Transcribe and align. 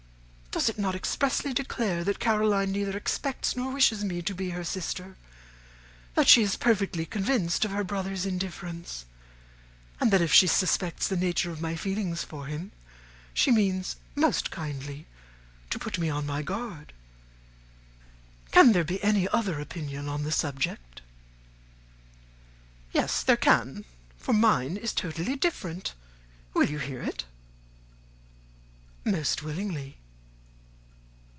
Does 0.51 0.67
it 0.67 0.77
not 0.77 0.95
expressly 0.95 1.53
declare 1.53 2.03
that 2.03 2.19
Caroline 2.19 2.73
neither 2.73 2.97
expects 2.97 3.55
nor 3.55 3.71
wishes 3.71 4.03
me 4.03 4.21
to 4.23 4.35
be 4.35 4.49
her 4.49 4.65
sister; 4.65 5.15
that 6.13 6.27
she 6.27 6.41
is 6.41 6.57
perfectly 6.57 7.05
convinced 7.05 7.63
of 7.63 7.71
her 7.71 7.85
brother's 7.85 8.25
indifference; 8.25 9.05
and 10.01 10.11
that 10.11 10.19
if 10.21 10.33
she 10.33 10.47
suspects 10.47 11.07
the 11.07 11.15
nature 11.15 11.51
of 11.51 11.61
my 11.61 11.77
feelings 11.77 12.25
for 12.25 12.47
him 12.47 12.73
she 13.33 13.49
means 13.49 13.95
(most 14.13 14.51
kindly!) 14.51 15.07
to 15.69 15.79
put 15.79 15.97
me 15.97 16.09
on 16.09 16.25
my 16.25 16.41
guard. 16.41 16.91
Can 18.51 18.73
there 18.73 18.83
be 18.83 19.01
any 19.01 19.29
other 19.29 19.57
opinion 19.57 20.09
on 20.09 20.23
the 20.23 20.33
subject?" 20.33 21.01
"Yes, 22.91 23.23
there 23.23 23.37
can; 23.37 23.85
for 24.17 24.33
mine 24.33 24.75
is 24.75 24.91
totally 24.91 25.37
different. 25.37 25.93
Will 26.53 26.69
you 26.69 26.79
hear 26.79 27.01
it?" 27.01 27.23
"Most 29.05 29.41
willingly." 29.43 29.95